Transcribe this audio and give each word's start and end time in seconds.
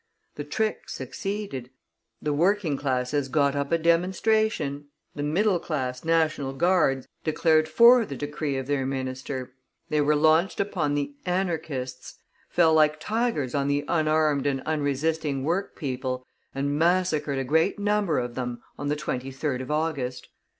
The 0.33 0.43
trick 0.43 0.89
succeeded; 0.89 1.69
the 2.19 2.33
working 2.33 2.75
classes 2.75 3.27
got 3.29 3.55
up 3.55 3.71
a 3.71 3.77
demonstration; 3.77 4.85
the 5.13 5.21
middle 5.21 5.59
class 5.59 6.03
National 6.03 6.53
Guards 6.53 7.07
declared 7.23 7.69
for 7.69 8.03
the 8.03 8.15
decree 8.15 8.57
of 8.57 8.65
their 8.65 8.83
minister; 8.87 9.53
they 9.89 10.01
were 10.01 10.15
launched 10.15 10.59
upon 10.59 10.95
the 10.95 11.13
"Anarchists," 11.27 12.17
fell 12.49 12.73
like 12.73 12.99
tigers 12.99 13.53
on 13.53 13.67
the 13.67 13.85
unarmed 13.87 14.47
and 14.47 14.61
unresisting 14.61 15.43
workpeople, 15.43 16.25
and 16.55 16.79
massacred 16.79 17.37
a 17.37 17.43
great 17.43 17.77
number 17.77 18.17
of 18.17 18.33
them 18.33 18.63
on 18.79 18.87
the 18.87 18.95
23rd 18.95 19.61
of 19.61 19.69
August. 19.69 20.29